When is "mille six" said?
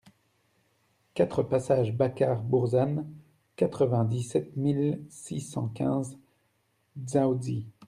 4.57-5.41